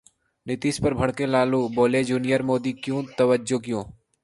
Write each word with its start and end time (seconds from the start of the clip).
नीतीश 0.45 0.79
पर 0.81 0.93
भड़के 0.93 1.25
लालू, 1.25 1.59
बोले 1.75 2.03
'जूनियर' 2.03 2.43
मोदी 2.43 2.73
को 2.89 3.01
तवज्जो 3.19 3.59
क्यों? 3.59 3.83